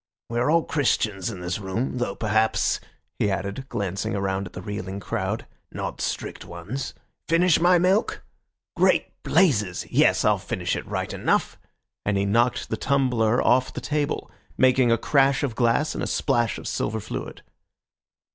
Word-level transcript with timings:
We're 0.29 0.49
all 0.49 0.63
Christians 0.63 1.29
in 1.29 1.41
this 1.41 1.59
room, 1.59 1.99
though 1.99 2.15
perhaps," 2.15 2.79
he 3.19 3.29
added, 3.29 3.69
glancing 3.69 4.15
around 4.15 4.47
at 4.47 4.53
the 4.53 4.61
reeling 4.63 4.99
crowd, 4.99 5.45
"not 5.71 6.01
strict 6.01 6.43
ones. 6.43 6.95
Finish 7.27 7.59
my 7.59 7.77
milk? 7.77 8.23
Great 8.75 9.21
blazes! 9.21 9.85
yes, 9.91 10.25
I'll 10.25 10.39
finish 10.39 10.75
it 10.75 10.87
right 10.87 11.13
enough!" 11.13 11.59
and 12.03 12.17
he 12.17 12.25
knocked 12.25 12.69
the 12.69 12.77
tumbler 12.77 13.43
off 13.43 13.71
the 13.71 13.79
table, 13.79 14.31
making 14.57 14.91
a 14.91 14.97
crash 14.97 15.43
of 15.43 15.53
glass 15.53 15.93
and 15.93 16.03
a 16.03 16.07
splash 16.07 16.57
of 16.57 16.67
silver 16.67 16.99
fluid. 16.99 17.43